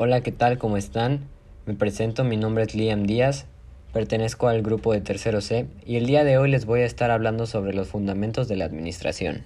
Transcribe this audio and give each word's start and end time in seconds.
Hola, 0.00 0.20
¿qué 0.20 0.30
tal? 0.30 0.58
¿Cómo 0.58 0.76
están? 0.76 1.26
Me 1.66 1.74
presento, 1.74 2.22
mi 2.22 2.36
nombre 2.36 2.62
es 2.62 2.72
Liam 2.72 3.02
Díaz, 3.02 3.46
pertenezco 3.92 4.46
al 4.46 4.62
grupo 4.62 4.92
de 4.92 5.00
Tercero 5.00 5.40
C 5.40 5.66
y 5.84 5.96
el 5.96 6.06
día 6.06 6.22
de 6.22 6.38
hoy 6.38 6.48
les 6.48 6.66
voy 6.66 6.82
a 6.82 6.84
estar 6.84 7.10
hablando 7.10 7.46
sobre 7.46 7.74
los 7.74 7.88
fundamentos 7.88 8.46
de 8.46 8.54
la 8.54 8.64
administración. 8.64 9.42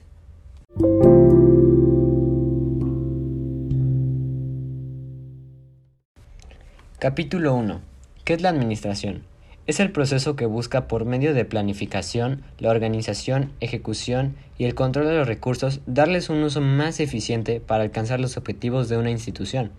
Capítulo 6.98 7.54
1. 7.54 7.80
¿Qué 8.24 8.34
es 8.34 8.42
la 8.42 8.50
administración? 8.50 9.22
Es 9.66 9.80
el 9.80 9.90
proceso 9.90 10.36
que 10.36 10.44
busca 10.44 10.86
por 10.86 11.06
medio 11.06 11.32
de 11.32 11.46
planificación, 11.46 12.42
la 12.58 12.68
organización, 12.68 13.52
ejecución 13.60 14.34
y 14.58 14.64
el 14.66 14.74
control 14.74 15.06
de 15.06 15.16
los 15.16 15.26
recursos 15.26 15.80
darles 15.86 16.28
un 16.28 16.42
uso 16.42 16.60
más 16.60 17.00
eficiente 17.00 17.58
para 17.58 17.84
alcanzar 17.84 18.20
los 18.20 18.36
objetivos 18.36 18.90
de 18.90 18.98
una 18.98 19.10
institución. 19.10 19.70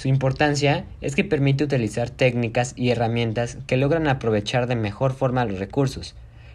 Su 0.00 0.08
importancia 0.08 0.86
es 1.02 1.14
que 1.14 1.24
permite 1.24 1.62
utilizar 1.62 2.08
técnicas 2.08 2.72
y 2.74 2.88
herramientas 2.88 3.58
que 3.66 3.76
logran 3.76 4.08
aprovechar 4.08 4.66
de 4.66 4.74
mejor 4.74 5.12
forma 5.12 5.44
los 5.44 5.58
recursos, 5.58 6.14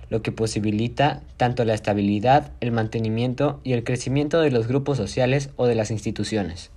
lo 0.10 0.24
que 0.24 0.32
posibilita 0.32 1.22
tanto 1.38 1.64
la 1.64 1.76
estabilidad, 1.76 2.54
el 2.60 2.72
mantenimiento 2.72 3.62
y 3.64 3.74
el 3.74 3.84
crecimiento 3.84 4.42
de 4.42 4.50
los 4.50 4.68
grupos 4.68 4.98
sociales 4.98 5.52
o 5.58 5.68
de 5.68 5.76
las 5.76 5.92
instituciones. 5.92 6.72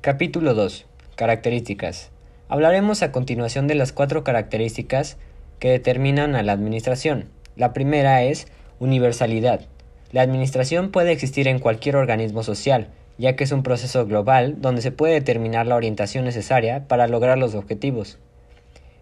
Capítulo 0.00 0.54
2. 0.54 0.86
Características. 1.16 2.12
Hablaremos 2.48 3.02
a 3.02 3.12
continuación 3.12 3.66
de 3.66 3.74
las 3.74 3.92
cuatro 3.92 4.24
características 4.24 5.18
que 5.58 5.68
determinan 5.68 6.34
a 6.34 6.42
la 6.42 6.52
administración. 6.52 7.26
La 7.56 7.74
primera 7.74 8.22
es 8.22 8.46
universalidad. 8.78 9.60
La 10.12 10.22
administración 10.22 10.90
puede 10.90 11.12
existir 11.12 11.48
en 11.48 11.58
cualquier 11.58 11.96
organismo 11.96 12.42
social, 12.42 12.88
ya 13.18 13.36
que 13.36 13.44
es 13.44 13.52
un 13.52 13.62
proceso 13.62 14.06
global 14.06 14.60
donde 14.60 14.82
se 14.82 14.92
puede 14.92 15.14
determinar 15.14 15.66
la 15.66 15.76
orientación 15.76 16.24
necesaria 16.24 16.86
para 16.86 17.08
lograr 17.08 17.38
los 17.38 17.54
objetivos. 17.54 18.18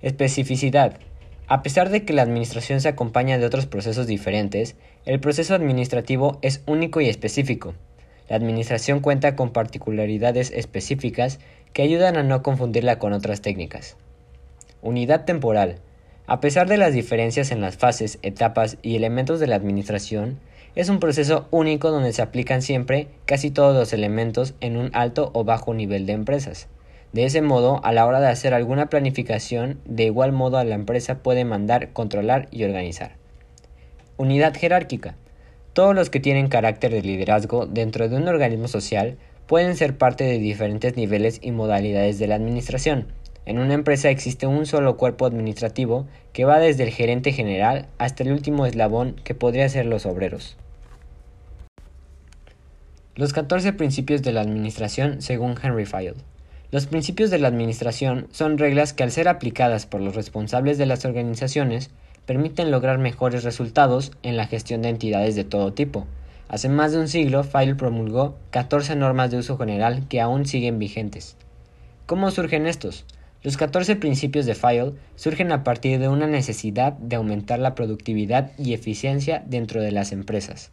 Especificidad. 0.03 0.99
A 1.47 1.63
pesar 1.63 1.91
de 1.91 2.05
que 2.05 2.13
la 2.13 2.23
administración 2.23 2.81
se 2.81 2.89
acompaña 2.89 3.39
de 3.39 3.47
otros 3.47 3.67
procesos 3.67 4.07
diferentes, 4.07 4.77
el 5.05 5.21
proceso 5.21 5.55
administrativo 5.55 6.39
es 6.41 6.63
único 6.67 7.01
y 7.01 7.09
específico. 7.09 7.75
La 8.29 8.37
administración 8.37 9.01
cuenta 9.01 9.37
con 9.37 9.53
particularidades 9.53 10.51
específicas 10.51 11.41
que 11.75 11.83
ayudan 11.83 12.17
a 12.17 12.23
no 12.23 12.43
confundirla 12.43 12.99
con 12.99 13.13
otras 13.13 13.43
técnicas. 13.43 13.97
Unidad 14.81 15.25
temporal. 15.25 15.81
A 16.27 16.41
pesar 16.41 16.69
de 16.69 16.79
las 16.79 16.95
diferencias 16.95 17.51
en 17.51 17.61
las 17.61 17.77
fases, 17.77 18.19
etapas 18.23 18.79
y 18.81 18.97
elementos 18.97 19.41
de 19.41 19.47
la 19.47 19.57
administración, 19.57 20.39
es 20.75 20.89
un 20.89 20.99
proceso 20.99 21.47
único 21.51 21.91
donde 21.91 22.15
se 22.15 22.23
aplican 22.23 22.63
siempre 22.63 23.09
casi 23.27 23.51
todos 23.51 23.77
los 23.77 23.93
elementos 23.93 24.55
en 24.63 24.79
un 24.79 24.91
alto 24.95 25.31
o 25.35 25.45
bajo 25.45 25.75
nivel 25.75 26.07
de 26.07 26.15
empresas. 26.15 26.69
De 27.13 27.27
ese 27.27 27.43
modo, 27.43 27.85
a 27.85 27.93
la 27.93 28.07
hora 28.07 28.21
de 28.21 28.29
hacer 28.29 28.55
alguna 28.55 28.87
planificación, 28.87 29.79
de 29.85 30.05
igual 30.05 30.33
modo 30.33 30.57
a 30.57 30.65
la 30.65 30.75
empresa 30.75 31.19
puede 31.19 31.45
mandar, 31.45 31.93
controlar 31.93 32.49
y 32.51 32.65
organizar. 32.65 33.17
Unidad 34.17 34.55
jerárquica. 34.57 35.17
Todos 35.75 35.95
los 35.95 36.09
que 36.09 36.21
tienen 36.21 36.49
carácter 36.49 36.91
de 36.91 37.03
liderazgo 37.03 37.67
dentro 37.67 38.09
de 38.09 38.17
un 38.17 38.29
organismo 38.29 38.67
social 38.67 39.19
pueden 39.47 39.77
ser 39.77 39.99
parte 39.99 40.25
de 40.25 40.39
diferentes 40.39 40.97
niveles 40.97 41.39
y 41.43 41.51
modalidades 41.51 42.19
de 42.19 42.29
la 42.29 42.37
administración. 42.37 43.09
En 43.47 43.59
una 43.59 43.75
empresa 43.75 44.09
existe 44.09 44.47
un 44.47 44.65
solo 44.65 44.97
cuerpo 44.97 45.27
administrativo 45.27 46.07
que 46.33 46.45
va 46.45 46.59
desde 46.59 46.85
el 46.85 46.91
gerente 46.91 47.33
general 47.33 47.87
hasta 47.99 48.23
el 48.23 48.33
último 48.33 48.65
eslabón 48.65 49.17
que 49.23 49.35
podría 49.35 49.69
ser 49.69 49.85
los 49.87 50.07
obreros. 50.07 50.57
Los 53.17 53.33
14 53.33 53.75
principios 53.75 54.23
de 54.23 54.33
la 54.33 54.41
administración 54.41 55.21
según 55.21 55.55
Henry 55.63 55.85
Fayol. 55.85 56.17
Los 56.71 56.87
principios 56.87 57.31
de 57.31 57.39
la 57.39 57.49
administración 57.49 58.27
son 58.33 58.59
reglas 58.59 58.93
que 58.93 59.05
al 59.05 59.13
ser 59.13 59.29
aplicadas 59.29 59.87
por 59.87 60.01
los 60.01 60.17
responsables 60.17 60.79
de 60.79 60.87
las 60.87 61.05
organizaciones 61.05 61.91
permiten 62.27 62.71
lograr 62.71 62.99
mejores 62.99 63.45
resultados 63.45 64.11
en 64.23 64.37
la 64.37 64.47
gestión 64.47 64.83
de 64.83 64.89
entidades 64.89 65.37
de 65.37 65.45
todo 65.45 65.73
tipo. 65.73 66.07
Hace 66.49 66.69
más 66.69 66.93
de 66.93 66.99
un 66.99 67.09
siglo, 67.09 67.45
Fayol 67.45 67.77
promulgó 67.77 68.37
14 68.51 68.97
normas 68.97 69.31
de 69.31 69.39
uso 69.39 69.59
general 69.59 70.09
que 70.09 70.21
aún 70.21 70.47
siguen 70.47 70.79
vigentes. 70.79 71.37
¿Cómo 72.07 72.31
surgen 72.31 72.67
estos? 72.67 73.05
Los 73.45 73.59
14 73.59 73.97
principios 73.97 74.47
de 74.47 74.55
Fayol 74.55 74.97
surgen 75.17 75.53
a 75.53 75.65
partir 75.65 75.99
de 76.01 76.09
una 76.09 76.27
necesidad 76.27 76.95
de 76.95 77.17
aumentar 77.17 77.59
la 77.59 77.75
productividad 77.75 78.53
y 78.57 78.73
eficiencia 78.73 79.45
dentro 79.47 79.83
de 79.83 79.93
las 79.93 80.13
empresas. 80.13 80.71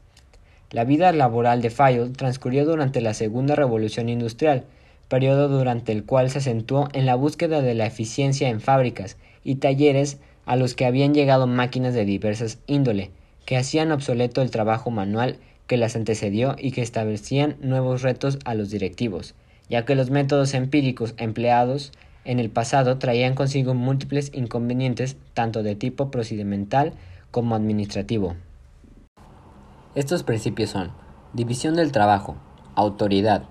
La 0.70 0.86
vida 0.86 1.12
laboral 1.12 1.62
de 1.62 1.70
Fayol 1.70 2.14
transcurrió 2.14 2.64
durante 2.64 3.02
la 3.02 3.14
Segunda 3.14 3.56
Revolución 3.56 4.08
Industrial, 4.08 4.64
periodo 5.10 5.50
durante 5.50 5.92
el 5.92 6.06
cual 6.06 6.30
se 6.30 6.38
acentuó 6.38 6.88
en 6.94 7.06
la 7.06 7.16
búsqueda 7.16 7.62
de 7.62 7.76
la 7.76 7.88
eficiencia 7.88 8.48
en 8.48 8.62
fábricas 8.62 9.18
y 9.44 9.56
talleres 9.56 10.20
a 10.46 10.56
los 10.56 10.74
que 10.74 10.86
habían 10.86 11.14
llegado 11.14 11.48
máquinas 11.48 11.94
de 11.94 12.06
diversas 12.06 12.60
índole, 12.68 13.12
que 13.44 13.58
hacían 13.58 13.92
obsoleto 13.92 14.42
el 14.42 14.50
trabajo 14.50 14.92
manual 14.92 15.40
que 15.68 15.76
las 15.76 15.98
antecedió 15.98 16.56
y 16.58 16.72
que 16.72 16.84
establecían 16.84 17.58
nuevos 17.60 18.02
retos 18.02 18.40
a 18.46 18.54
los 18.54 18.70
directivos, 18.70 19.36
ya 19.70 19.84
que 19.84 19.96
los 19.96 20.10
métodos 20.10 20.54
empíricos 20.54 21.16
empleados 21.18 21.92
en 22.26 22.40
el 22.40 22.50
pasado 22.50 22.98
traían 22.98 23.36
consigo 23.36 23.74
múltiples 23.74 24.32
inconvenientes 24.34 25.18
tanto 25.34 25.64
de 25.64 25.76
tipo 25.76 26.12
procedimental 26.12 26.94
como 27.32 27.56
administrativo. 27.56 28.36
Estos 29.96 30.24
principios 30.24 30.70
son 30.70 30.92
división 31.34 31.76
del 31.76 31.92
trabajo, 31.92 32.36
autoridad, 32.76 33.44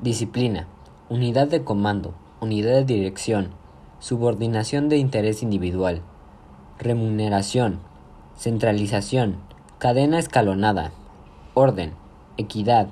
disciplina, 0.00 0.66
unidad 1.08 1.48
de 1.48 1.62
comando, 1.62 2.14
unidad 2.40 2.72
de 2.72 2.84
dirección, 2.84 3.50
subordinación 4.00 4.88
de 4.88 4.96
interés 4.96 5.42
individual, 5.42 6.02
remuneración, 6.78 7.80
centralización, 8.36 9.36
cadena 9.78 10.18
escalonada, 10.18 10.92
orden, 11.54 11.92
equidad, 12.36 12.88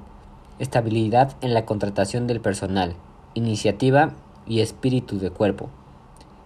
estabilidad 0.59 1.33
en 1.41 1.55
la 1.55 1.65
contratación 1.65 2.27
del 2.27 2.41
personal, 2.41 2.95
iniciativa 3.35 4.13
y 4.53 4.61
espíritu 4.61 5.19
de 5.19 5.31
cuerpo. 5.31 5.71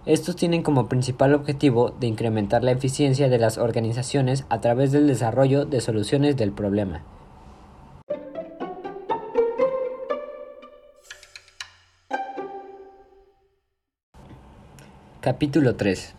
Estos 0.05 0.37
tienen 0.37 0.63
como 0.63 0.87
principal 0.87 1.33
objetivo 1.33 1.93
de 1.99 2.07
incrementar 2.07 2.63
la 2.63 2.71
eficiencia 2.71 3.27
de 3.27 3.37
las 3.37 3.57
organizaciones 3.57 4.45
a 4.47 4.61
través 4.61 4.93
del 4.93 5.07
desarrollo 5.07 5.65
de 5.65 5.81
soluciones 5.81 6.37
del 6.37 6.53
problema. 6.53 7.03
Capítulo 15.19 15.75
3 15.75 16.13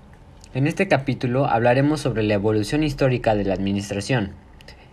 en 0.54 0.66
este 0.66 0.88
capítulo 0.88 1.44
hablaremos 1.44 2.00
sobre 2.00 2.22
la 2.22 2.32
evolución 2.34 2.82
histórica 2.82 3.34
de 3.34 3.44
la 3.44 3.52
administración. 3.52 4.32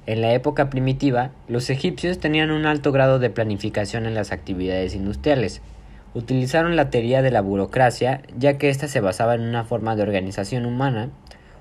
En 0.05 0.19
la 0.19 0.33
época 0.33 0.69
primitiva, 0.69 1.31
los 1.47 1.69
egipcios 1.69 2.19
tenían 2.19 2.51
un 2.51 2.65
alto 2.65 2.91
grado 2.91 3.19
de 3.19 3.29
planificación 3.29 4.05
en 4.05 4.15
las 4.15 4.33
actividades 4.33 4.95
industriales. 4.95 5.61
Utilizaron 6.15 6.77
la 6.77 6.89
teoría 6.89 7.21
de 7.21 7.29
la 7.29 7.41
burocracia, 7.41 8.21
ya 8.37 8.57
que 8.57 8.69
ésta 8.69 8.87
se 8.87 9.01
basaba 9.01 9.35
en 9.35 9.41
una 9.41 9.65
forma 9.65 9.97
de 9.97 10.03
organización 10.03 10.65
humana. 10.65 11.09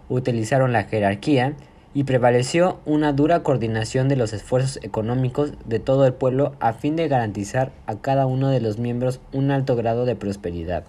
Utilizaron 0.09 0.73
la 0.73 0.85
jerarquía 0.85 1.55
y 1.93 2.05
prevaleció 2.05 2.79
una 2.87 3.13
dura 3.13 3.43
coordinación 3.43 4.09
de 4.09 4.15
los 4.15 4.33
esfuerzos 4.33 4.79
económicos 4.85 5.55
de 5.65 5.81
todo 5.81 6.07
el 6.07 6.15
pueblo 6.15 6.55
a 6.61 6.73
fin 6.73 6.95
de 6.95 7.09
garantizar 7.09 7.73
a 7.87 7.97
cada 7.97 8.27
uno 8.27 8.49
de 8.49 8.61
los 8.61 8.79
miembros 8.79 9.21
un 9.33 9.51
alto 9.51 9.75
grado 9.75 10.05
de 10.05 10.15
prosperidad. 10.15 10.85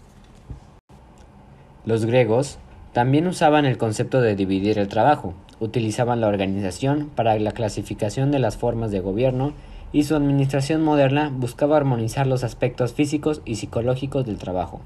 Los 1.85 2.05
griegos 2.05 2.59
también 2.93 3.25
usaban 3.25 3.65
el 3.65 3.79
concepto 3.79 4.21
de 4.21 4.35
dividir 4.35 4.77
el 4.77 4.89
trabajo, 4.89 5.33
utilizaban 5.59 6.21
la 6.21 6.27
organización 6.27 7.09
para 7.15 7.37
la 7.39 7.51
clasificación 7.51 8.29
de 8.29 8.39
las 8.39 8.57
formas 8.57 8.91
de 8.91 8.99
gobierno 8.99 9.53
y 9.91 10.03
su 10.03 10.15
administración 10.15 10.83
moderna 10.83 11.31
buscaba 11.33 11.77
armonizar 11.77 12.27
los 12.27 12.43
aspectos 12.43 12.93
físicos 12.93 13.41
y 13.45 13.55
psicológicos 13.55 14.25
del 14.25 14.37
trabajo. 14.37 14.81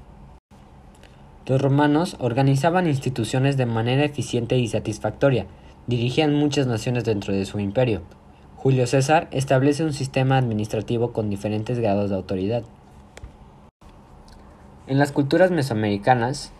Los 1.46 1.60
romanos 1.60 2.16
organizaban 2.20 2.86
instituciones 2.86 3.56
de 3.56 3.66
manera 3.66 4.04
eficiente 4.04 4.56
y 4.56 4.68
satisfactoria, 4.68 5.46
dirigían 5.86 6.34
muchas 6.34 6.66
naciones 6.66 7.04
dentro 7.04 7.34
de 7.34 7.44
su 7.44 7.58
imperio. 7.58 8.02
Julio 8.56 8.86
César 8.86 9.26
establece 9.32 9.84
un 9.84 9.92
sistema 9.92 10.36
administrativo 10.38 11.12
con 11.12 11.30
diferentes 11.30 11.78
grados 11.78 12.10
de 12.10 12.16
autoridad. 12.16 12.62
En 14.86 14.98
las 14.98 15.12
culturas 15.12 15.50
mesoamericanas, 15.50 16.52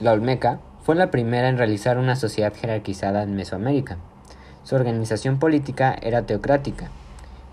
la 0.00 0.12
Olmeca 0.12 0.60
fue 0.82 0.94
la 0.94 1.10
primera 1.10 1.48
en 1.48 1.58
realizar 1.58 1.98
una 1.98 2.16
sociedad 2.16 2.54
jerarquizada 2.54 3.22
en 3.22 3.34
Mesoamérica. 3.34 3.98
Su 4.62 4.76
organización 4.76 5.38
política 5.38 5.94
era 6.00 6.22
teocrática 6.22 6.90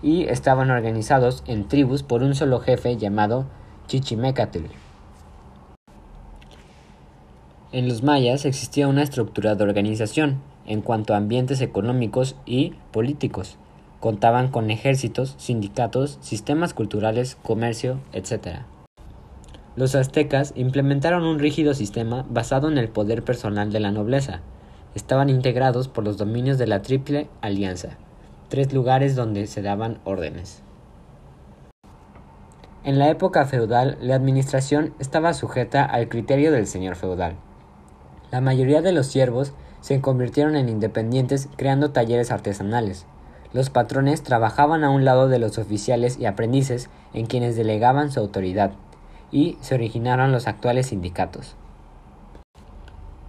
y 0.02 0.24
estaban 0.24 0.70
organizados 0.70 1.42
en 1.46 1.68
tribus 1.68 2.02
por 2.02 2.22
un 2.22 2.34
solo 2.34 2.60
jefe 2.60 2.96
llamado 2.96 3.46
Chichimecatl. 3.86 4.64
En 7.72 7.88
los 7.88 8.02
mayas 8.02 8.44
existía 8.44 8.88
una 8.88 9.02
estructura 9.02 9.54
de 9.54 9.64
organización. 9.64 10.40
en 10.68 10.82
cuanto 10.82 11.14
a 11.14 11.18
ambientes 11.18 11.60
económicos 11.60 12.34
y 12.44 12.74
políticos. 12.90 13.56
Contaban 14.00 14.48
con 14.48 14.70
ejércitos, 14.70 15.36
sindicatos, 15.38 16.18
sistemas 16.20 16.74
culturales, 16.74 17.36
comercio, 17.42 18.00
etc. 18.12 18.62
Los 19.76 19.94
aztecas 19.94 20.52
implementaron 20.56 21.22
un 21.22 21.38
rígido 21.38 21.74
sistema 21.74 22.26
basado 22.28 22.68
en 22.68 22.78
el 22.78 22.88
poder 22.88 23.22
personal 23.22 23.70
de 23.70 23.80
la 23.80 23.92
nobleza. 23.92 24.40
Estaban 24.94 25.28
integrados 25.28 25.86
por 25.86 26.02
los 26.02 26.16
dominios 26.16 26.58
de 26.58 26.66
la 26.66 26.82
Triple 26.82 27.28
Alianza, 27.42 27.98
tres 28.48 28.72
lugares 28.72 29.16
donde 29.16 29.46
se 29.46 29.62
daban 29.62 29.98
órdenes. 30.04 30.62
En 32.84 32.98
la 32.98 33.10
época 33.10 33.44
feudal, 33.46 33.98
la 34.00 34.14
administración 34.14 34.94
estaba 35.00 35.34
sujeta 35.34 35.84
al 35.84 36.08
criterio 36.08 36.52
del 36.52 36.68
señor 36.68 36.94
feudal. 36.94 37.34
La 38.30 38.40
mayoría 38.40 38.80
de 38.80 38.92
los 38.92 39.08
siervos 39.08 39.52
se 39.80 40.00
convirtieron 40.00 40.56
en 40.56 40.68
independientes 40.68 41.48
creando 41.56 41.90
talleres 41.90 42.30
artesanales. 42.30 43.06
Los 43.52 43.70
patrones 43.70 44.22
trabajaban 44.22 44.84
a 44.84 44.90
un 44.90 45.04
lado 45.04 45.28
de 45.28 45.38
los 45.38 45.58
oficiales 45.58 46.18
y 46.18 46.26
aprendices 46.26 46.90
en 47.12 47.26
quienes 47.26 47.56
delegaban 47.56 48.12
su 48.12 48.20
autoridad 48.20 48.72
y 49.32 49.58
se 49.60 49.74
originaron 49.74 50.32
los 50.32 50.46
actuales 50.46 50.86
sindicatos. 50.88 51.56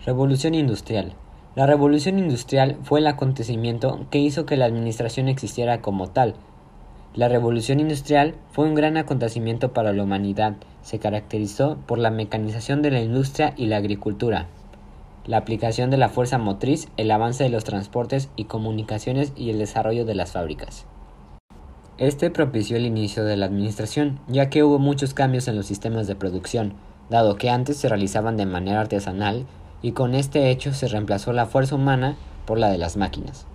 Revolución 0.06 0.54
Industrial. 0.54 1.14
La 1.58 1.66
Revolución 1.66 2.20
Industrial 2.20 2.78
fue 2.84 3.00
el 3.00 3.08
acontecimiento 3.08 4.06
que 4.12 4.20
hizo 4.20 4.46
que 4.46 4.58
la 4.58 4.66
administración 4.66 5.28
existiera 5.28 5.82
como 5.82 6.06
tal. 6.06 6.36
La 7.16 7.30
Revolución 7.30 7.80
Industrial 7.80 8.36
fue 8.52 8.66
un 8.66 8.76
gran 8.76 8.96
acontecimiento 8.96 9.74
para 9.74 9.92
la 9.92 10.04
humanidad. 10.04 10.58
Se 10.84 11.00
caracterizó 11.00 11.80
por 11.88 11.98
la 11.98 12.12
mecanización 12.12 12.84
de 12.84 12.92
la 12.92 13.02
industria 13.02 13.56
y 13.58 13.66
la 13.66 13.78
agricultura, 13.78 14.46
la 15.26 15.38
aplicación 15.38 15.90
de 15.90 15.98
la 15.98 16.10
fuerza 16.10 16.38
motriz, 16.38 16.90
el 16.96 17.10
avance 17.10 17.44
de 17.44 17.50
los 17.50 17.64
transportes 17.64 18.30
y 18.36 18.44
comunicaciones 18.44 19.34
y 19.36 19.50
el 19.50 19.58
desarrollo 19.58 20.06
de 20.06 20.14
las 20.14 20.34
fábricas. 20.34 20.86
Este 21.98 22.30
propició 22.30 22.78
el 22.78 22.86
inicio 22.86 23.26
de 23.26 23.36
la 23.36 23.48
administración, 23.48 24.20
ya 24.28 24.52
que 24.52 24.62
hubo 24.62 24.78
muchos 24.78 25.16
cambios 25.16 25.48
en 25.48 25.56
los 25.56 25.66
sistemas 25.66 26.06
de 26.06 26.14
producción, 26.14 26.74
dado 27.10 27.36
que 27.36 27.50
antes 27.50 27.78
se 27.78 27.90
realizaban 27.90 28.38
de 28.38 28.46
manera 28.46 28.80
artesanal 28.80 29.48
y 29.88 29.94
con 29.94 30.16
este 30.16 30.50
hecho 30.50 30.74
se 30.74 30.90
reemplazó 30.90 31.32
la 31.32 31.46
fuerza 31.46 31.76
humana 31.76 32.18
por 32.46 32.60
la 32.60 32.70
de 32.70 32.78
las 32.78 32.98
máquinas. 32.98 33.46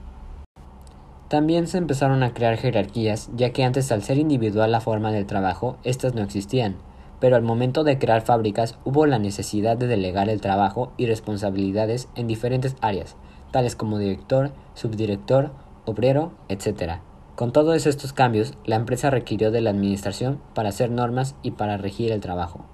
También 1.29 1.67
se 1.67 1.77
empezaron 1.77 2.23
a 2.23 2.33
crear 2.33 2.57
jerarquías, 2.57 3.29
ya 3.37 3.51
que 3.51 3.65
antes 3.65 3.93
al 3.93 4.03
ser 4.03 4.17
individual 4.17 4.73
la 4.73 4.81
forma 4.81 5.13
del 5.13 5.27
trabajo, 5.27 5.77
estas 5.85 6.15
no 6.15 6.23
existían, 6.23 6.77
pero 7.21 7.37
al 7.37 7.43
momento 7.43 7.85
de 7.85 7.99
crear 7.99 8.23
fábricas 8.23 8.79
hubo 8.87 9.05
la 9.05 9.19
necesidad 9.19 9.77
de 9.77 9.89
delegar 9.89 10.31
el 10.31 10.41
trabajo 10.41 10.95
y 10.97 11.05
responsabilidades 11.05 12.09
en 12.15 12.29
diferentes 12.29 12.77
áreas, 12.81 13.15
tales 13.51 13.77
como 13.77 13.99
director, 13.99 14.53
subdirector, 14.73 15.53
obrero, 15.85 16.33
etc., 16.49 17.01
con 17.35 17.53
todos 17.53 17.87
estos 17.87 18.15
cambios, 18.15 18.55
la 18.65 18.77
empresa 18.77 19.11
requirió 19.11 19.51
de 19.51 19.61
la 19.61 19.71
administración 19.71 20.41
para 20.55 20.71
hacer 20.71 20.91
normas 20.91 21.35
y 21.43 21.51
para 21.51 21.77
regir 21.77 22.11
el 22.11 22.21
trabajo. 22.21 22.65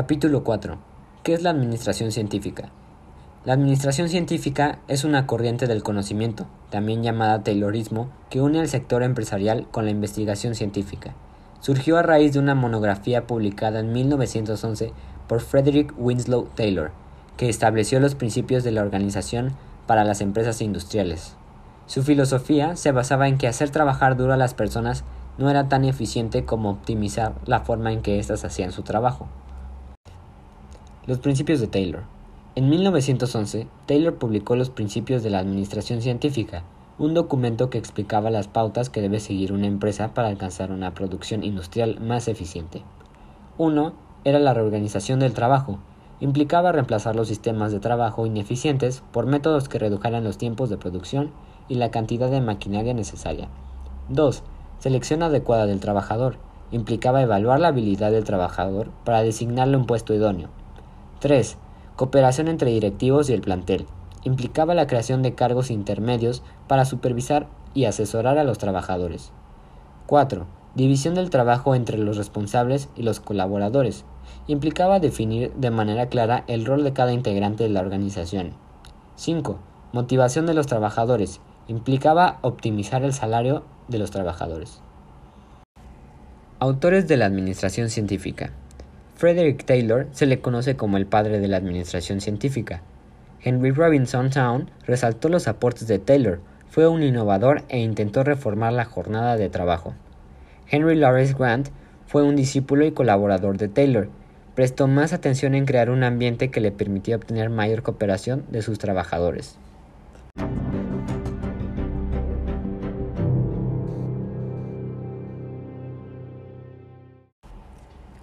Capítulo 0.00 0.44
4. 0.44 0.78
¿Qué 1.24 1.34
es 1.34 1.42
la 1.42 1.50
administración 1.50 2.12
científica? 2.12 2.70
La 3.44 3.54
administración 3.54 4.08
científica 4.08 4.78
es 4.86 5.02
una 5.02 5.26
corriente 5.26 5.66
del 5.66 5.82
conocimiento, 5.82 6.46
también 6.70 7.02
llamada 7.02 7.42
Taylorismo, 7.42 8.08
que 8.30 8.40
une 8.40 8.60
al 8.60 8.68
sector 8.68 9.02
empresarial 9.02 9.66
con 9.72 9.86
la 9.86 9.90
investigación 9.90 10.54
científica. 10.54 11.14
Surgió 11.58 11.98
a 11.98 12.02
raíz 12.02 12.32
de 12.32 12.38
una 12.38 12.54
monografía 12.54 13.26
publicada 13.26 13.80
en 13.80 13.92
1911 13.92 14.92
por 15.26 15.40
Frederick 15.40 15.92
Winslow 15.98 16.46
Taylor, 16.54 16.92
que 17.36 17.48
estableció 17.48 17.98
los 17.98 18.14
principios 18.14 18.62
de 18.62 18.70
la 18.70 18.82
organización 18.82 19.56
para 19.88 20.04
las 20.04 20.20
empresas 20.20 20.62
industriales. 20.62 21.34
Su 21.86 22.04
filosofía 22.04 22.76
se 22.76 22.92
basaba 22.92 23.26
en 23.26 23.36
que 23.36 23.48
hacer 23.48 23.70
trabajar 23.70 24.16
duro 24.16 24.34
a 24.34 24.36
las 24.36 24.54
personas 24.54 25.02
no 25.38 25.50
era 25.50 25.68
tan 25.68 25.84
eficiente 25.84 26.44
como 26.44 26.70
optimizar 26.70 27.34
la 27.46 27.62
forma 27.62 27.92
en 27.92 28.00
que 28.00 28.20
éstas 28.20 28.44
hacían 28.44 28.70
su 28.70 28.82
trabajo. 28.82 29.26
Los 31.08 31.20
principios 31.20 31.58
de 31.58 31.68
Taylor. 31.68 32.02
En 32.54 32.68
1911, 32.68 33.66
Taylor 33.86 34.16
publicó 34.16 34.56
Los 34.56 34.68
Principios 34.68 35.22
de 35.22 35.30
la 35.30 35.38
Administración 35.38 36.02
Científica, 36.02 36.64
un 36.98 37.14
documento 37.14 37.70
que 37.70 37.78
explicaba 37.78 38.28
las 38.28 38.46
pautas 38.46 38.90
que 38.90 39.00
debe 39.00 39.18
seguir 39.18 39.54
una 39.54 39.66
empresa 39.66 40.12
para 40.12 40.28
alcanzar 40.28 40.70
una 40.70 40.92
producción 40.92 41.44
industrial 41.44 41.98
más 41.98 42.28
eficiente. 42.28 42.82
1 43.56 43.94
era 44.24 44.38
la 44.38 44.52
reorganización 44.52 45.18
del 45.18 45.32
trabajo. 45.32 45.78
Implicaba 46.20 46.72
reemplazar 46.72 47.16
los 47.16 47.28
sistemas 47.28 47.72
de 47.72 47.80
trabajo 47.80 48.26
ineficientes 48.26 49.02
por 49.10 49.24
métodos 49.24 49.70
que 49.70 49.78
redujeran 49.78 50.24
los 50.24 50.36
tiempos 50.36 50.68
de 50.68 50.76
producción 50.76 51.30
y 51.68 51.76
la 51.76 51.90
cantidad 51.90 52.30
de 52.30 52.42
maquinaria 52.42 52.92
necesaria. 52.92 53.48
2. 54.10 54.42
Selección 54.78 55.22
adecuada 55.22 55.64
del 55.64 55.80
trabajador. 55.80 56.36
Implicaba 56.70 57.22
evaluar 57.22 57.60
la 57.60 57.68
habilidad 57.68 58.10
del 58.10 58.24
trabajador 58.24 58.90
para 59.06 59.22
designarle 59.22 59.78
un 59.78 59.86
puesto 59.86 60.12
idóneo. 60.12 60.50
3. 61.20 61.56
Cooperación 61.96 62.46
entre 62.46 62.70
directivos 62.70 63.28
y 63.28 63.32
el 63.32 63.40
plantel. 63.40 63.86
Implicaba 64.22 64.74
la 64.74 64.86
creación 64.86 65.22
de 65.22 65.34
cargos 65.34 65.70
intermedios 65.70 66.44
para 66.68 66.84
supervisar 66.84 67.48
y 67.74 67.86
asesorar 67.86 68.38
a 68.38 68.44
los 68.44 68.58
trabajadores. 68.58 69.32
4. 70.06 70.46
División 70.76 71.14
del 71.14 71.30
trabajo 71.30 71.74
entre 71.74 71.98
los 71.98 72.16
responsables 72.16 72.88
y 72.94 73.02
los 73.02 73.18
colaboradores. 73.18 74.04
Implicaba 74.46 75.00
definir 75.00 75.52
de 75.54 75.72
manera 75.72 76.06
clara 76.06 76.44
el 76.46 76.64
rol 76.64 76.84
de 76.84 76.92
cada 76.92 77.12
integrante 77.12 77.64
de 77.64 77.70
la 77.70 77.80
organización. 77.80 78.52
5. 79.16 79.58
Motivación 79.92 80.46
de 80.46 80.54
los 80.54 80.68
trabajadores. 80.68 81.40
Implicaba 81.66 82.38
optimizar 82.42 83.02
el 83.02 83.12
salario 83.12 83.64
de 83.88 83.98
los 83.98 84.12
trabajadores. 84.12 84.82
Autores 86.60 87.08
de 87.08 87.16
la 87.16 87.26
Administración 87.26 87.88
Científica. 87.88 88.52
Frederick 89.18 89.64
Taylor 89.64 90.06
se 90.12 90.26
le 90.26 90.38
conoce 90.38 90.76
como 90.76 90.96
el 90.96 91.04
padre 91.04 91.40
de 91.40 91.48
la 91.48 91.56
Administración 91.56 92.20
Científica. 92.20 92.82
Henry 93.42 93.72
Robinson 93.72 94.30
Town 94.30 94.70
resaltó 94.86 95.28
los 95.28 95.48
aportes 95.48 95.88
de 95.88 95.98
Taylor, 95.98 96.38
fue 96.70 96.86
un 96.86 97.02
innovador 97.02 97.64
e 97.68 97.80
intentó 97.80 98.22
reformar 98.22 98.74
la 98.74 98.84
jornada 98.84 99.36
de 99.36 99.48
trabajo. 99.48 99.94
Henry 100.70 100.94
Lawrence 100.94 101.34
Grant 101.36 101.70
fue 102.06 102.22
un 102.22 102.36
discípulo 102.36 102.86
y 102.86 102.92
colaborador 102.92 103.58
de 103.58 103.66
Taylor. 103.66 104.08
Prestó 104.54 104.86
más 104.86 105.12
atención 105.12 105.56
en 105.56 105.66
crear 105.66 105.90
un 105.90 106.04
ambiente 106.04 106.52
que 106.52 106.60
le 106.60 106.70
permitía 106.70 107.16
obtener 107.16 107.50
mayor 107.50 107.82
cooperación 107.82 108.44
de 108.52 108.62
sus 108.62 108.78
trabajadores. 108.78 109.58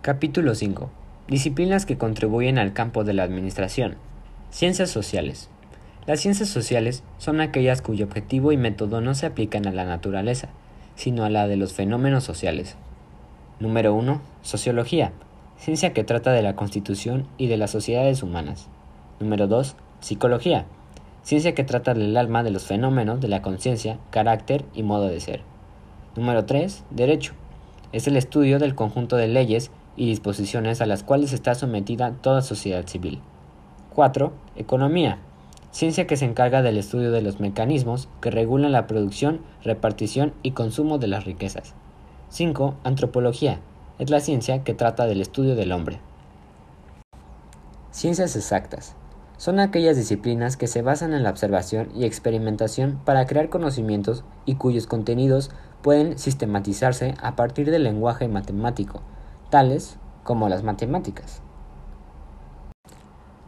Capítulo 0.05 0.53
5. 0.53 0.91
Disciplinas 1.29 1.87
que 1.87 1.97
contribuyen 1.97 2.59
al 2.59 2.73
campo 2.73 3.03
de 3.03 3.13
la 3.13 3.23
administración. 3.23 3.95
Ciencias 4.51 4.91
sociales. 4.91 5.49
Las 6.05 6.19
ciencias 6.19 6.47
sociales 6.47 7.01
son 7.17 7.41
aquellas 7.41 7.81
cuyo 7.81 8.05
objetivo 8.05 8.51
y 8.51 8.57
método 8.57 9.01
no 9.01 9.15
se 9.15 9.25
aplican 9.25 9.65
a 9.65 9.71
la 9.71 9.83
naturaleza, 9.83 10.49
sino 10.93 11.25
a 11.25 11.31
la 11.31 11.47
de 11.47 11.57
los 11.57 11.73
fenómenos 11.73 12.23
sociales. 12.23 12.75
Número 13.59 13.95
1. 13.95 14.21
Sociología, 14.43 15.11
ciencia 15.57 15.91
que 15.91 16.03
trata 16.03 16.33
de 16.33 16.43
la 16.43 16.55
constitución 16.55 17.25
y 17.39 17.47
de 17.47 17.57
las 17.57 17.71
sociedades 17.71 18.21
humanas. 18.21 18.67
Número 19.19 19.47
2. 19.47 19.75
Psicología, 20.01 20.65
ciencia 21.23 21.55
que 21.55 21.63
trata 21.63 21.95
del 21.95 22.15
alma 22.15 22.43
de 22.43 22.51
los 22.51 22.65
fenómenos 22.65 23.21
de 23.21 23.27
la 23.27 23.41
conciencia, 23.41 23.97
carácter 24.11 24.65
y 24.75 24.83
modo 24.83 25.07
de 25.07 25.19
ser. 25.19 25.41
Número 26.15 26.45
3. 26.45 26.83
Derecho, 26.91 27.33
es 27.91 28.05
el 28.05 28.17
estudio 28.17 28.59
del 28.59 28.75
conjunto 28.75 29.15
de 29.15 29.29
leyes 29.29 29.71
y 29.95 30.07
disposiciones 30.07 30.81
a 30.81 30.85
las 30.85 31.03
cuales 31.03 31.33
está 31.33 31.55
sometida 31.55 32.11
toda 32.21 32.41
sociedad 32.41 32.85
civil. 32.87 33.19
4. 33.93 34.33
Economía, 34.55 35.19
ciencia 35.71 36.07
que 36.07 36.17
se 36.17 36.25
encarga 36.25 36.61
del 36.61 36.77
estudio 36.77 37.11
de 37.11 37.21
los 37.21 37.39
mecanismos 37.39 38.09
que 38.21 38.31
regulan 38.31 38.71
la 38.71 38.87
producción, 38.87 39.41
repartición 39.63 40.33
y 40.43 40.51
consumo 40.51 40.97
de 40.97 41.07
las 41.07 41.25
riquezas. 41.25 41.73
5. 42.29 42.75
Antropología. 42.83 43.59
Es 43.97 44.09
la 44.09 44.19
ciencia 44.19 44.63
que 44.63 44.73
trata 44.73 45.05
del 45.05 45.21
estudio 45.21 45.55
del 45.55 45.71
hombre. 45.71 45.99
Ciencias 47.91 48.35
exactas. 48.35 48.95
Son 49.37 49.59
aquellas 49.59 49.97
disciplinas 49.97 50.57
que 50.57 50.67
se 50.67 50.81
basan 50.81 51.13
en 51.13 51.23
la 51.23 51.29
observación 51.29 51.89
y 51.95 52.05
experimentación 52.05 52.99
para 53.05 53.25
crear 53.25 53.49
conocimientos 53.49 54.23
y 54.45 54.55
cuyos 54.55 54.87
contenidos 54.87 55.51
pueden 55.81 56.17
sistematizarse 56.17 57.15
a 57.21 57.35
partir 57.35 57.69
del 57.69 57.83
lenguaje 57.83 58.27
matemático, 58.27 59.01
tales 59.55 59.95
como 60.25 60.49
las 60.49 60.63
matemáticas. 60.63 61.41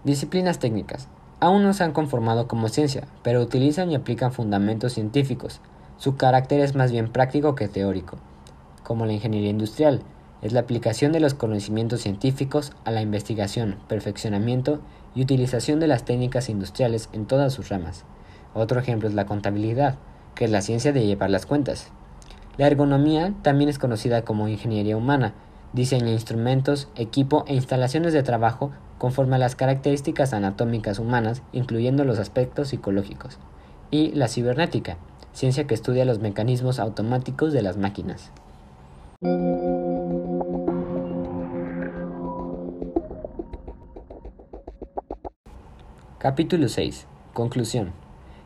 Disciplinas 0.05 0.57
técnicas 0.57 1.09
aún 1.41 1.63
no 1.63 1.73
se 1.73 1.83
han 1.83 1.91
conformado 1.91 2.47
como 2.47 2.69
ciencia, 2.69 3.09
pero 3.23 3.41
utilizan 3.41 3.91
y 3.91 3.95
aplican 3.95 4.31
fundamentos 4.31 4.93
científicos. 4.93 5.59
Su 5.97 6.15
carácter 6.15 6.61
es 6.61 6.75
más 6.75 6.93
bien 6.93 7.11
práctico 7.11 7.55
que 7.55 7.67
teórico. 7.67 8.19
como 8.85 9.05
la 9.05 9.11
ingeniería 9.11 9.49
industrial. 9.49 10.01
Es 10.41 10.53
la 10.53 10.61
aplicación 10.61 11.11
de 11.11 11.19
los 11.19 11.33
conocimientos 11.33 11.99
científicos 11.99 12.71
a 12.85 12.91
la 12.91 13.01
investigación, 13.01 13.75
perfeccionamiento 13.89 14.79
y 15.13 15.23
utilización 15.23 15.81
de 15.81 15.87
las 15.87 16.05
técnicas 16.05 16.47
industriales 16.47 17.09
en 17.11 17.25
todas 17.25 17.51
sus 17.51 17.67
ramas. 17.67 18.05
Otro 18.53 18.79
ejemplo 18.79 19.09
es 19.09 19.13
la 19.13 19.25
contabilidad, 19.25 19.97
que 20.35 20.45
es 20.45 20.51
la 20.51 20.61
ciencia 20.61 20.93
de 20.93 21.05
llevar 21.05 21.31
las 21.31 21.45
cuentas. 21.45 21.91
La 22.55 22.67
ergonomía 22.67 23.33
también 23.41 23.69
es 23.69 23.77
conocida 23.77 24.21
como 24.21 24.47
ingeniería 24.47 24.95
humana, 24.95 25.33
diseña 25.73 26.11
instrumentos, 26.11 26.87
equipo 26.95 27.43
e 27.47 27.55
instalaciones 27.55 28.13
de 28.13 28.23
trabajo 28.23 28.71
conforme 28.97 29.35
a 29.35 29.39
las 29.39 29.55
características 29.55 30.33
anatómicas 30.33 30.99
humanas, 30.99 31.43
incluyendo 31.51 32.03
los 32.03 32.19
aspectos 32.19 32.69
psicológicos. 32.69 33.37
Y 33.91 34.11
la 34.11 34.27
cibernética, 34.27 34.97
ciencia 35.33 35.67
que 35.67 35.73
estudia 35.75 36.05
los 36.05 36.19
mecanismos 36.19 36.79
automáticos 36.79 37.53
de 37.53 37.61
las 37.61 37.77
máquinas. 37.77 38.31
Capítulo 46.17 46.67
6. 46.67 47.05
Conclusión. 47.33 47.91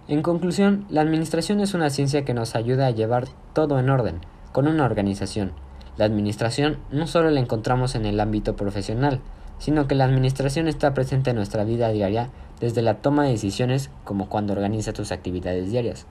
En 0.07 0.21
conclusión, 0.21 0.85
la 0.89 1.01
administración 1.01 1.61
es 1.61 1.73
una 1.73 1.89
ciencia 1.89 2.25
que 2.25 2.33
nos 2.33 2.55
ayuda 2.55 2.87
a 2.87 2.91
llevar 2.91 3.29
todo 3.53 3.79
en 3.79 3.89
orden, 3.89 4.19
con 4.51 4.67
una 4.67 4.83
organización. 4.83 5.53
La 6.01 6.07
administración 6.07 6.79
no 6.89 7.05
solo 7.05 7.29
la 7.29 7.39
encontramos 7.39 7.93
en 7.93 8.07
el 8.07 8.19
ámbito 8.19 8.55
profesional, 8.55 9.19
sino 9.59 9.87
que 9.87 9.93
la 9.93 10.05
administración 10.05 10.67
está 10.67 10.95
presente 10.95 11.29
en 11.29 11.35
nuestra 11.35 11.63
vida 11.63 11.89
diaria 11.89 12.31
desde 12.59 12.81
la 12.81 12.95
toma 12.95 13.25
de 13.25 13.33
decisiones 13.33 13.91
como 14.03 14.27
cuando 14.27 14.53
organiza 14.53 14.93
tus 14.93 15.11
actividades 15.11 15.69
diarias. 15.69 16.07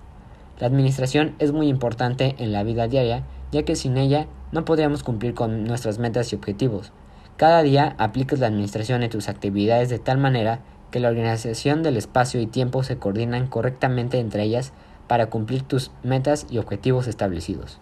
La 0.61 0.69
administración 0.69 1.35
es 1.41 1.51
muy 1.51 1.67
importante 1.67 2.37
en 2.39 2.53
la 2.53 2.63
vida 2.63 2.87
diaria, 2.87 3.25
ya 3.51 3.65
que 3.65 3.75
sin 3.75 3.97
ella 3.97 4.29
no 4.53 4.65
podríamos 4.65 5.03
cumplir 5.03 5.35
con 5.35 5.65
nuestras 5.65 5.99
metas 5.99 6.33
y 6.33 6.37
objetivos. 6.37 6.93
Cada 7.37 7.61
día 7.65 7.97
aplicas 7.99 8.39
la 8.39 8.47
administración 8.47 9.03
en 9.03 9.11
tus 9.11 9.29
actividades 9.29 9.89
de 9.89 9.99
tal 9.99 10.19
manera 10.19 10.61
que 10.93 11.01
la 11.01 11.09
organización 11.09 11.83
del 11.83 11.97
espacio 11.97 12.41
y 12.41 12.47
tiempo 12.47 12.85
se 12.85 12.99
coordinan 12.99 13.49
correctamente 13.49 14.21
entre 14.21 14.45
ellas 14.45 14.73
para 15.09 15.31
cumplir 15.31 15.65
tus 15.65 15.91
metas 16.05 16.47
y 16.49 16.59
objetivos 16.59 17.09
establecidos. 17.09 17.81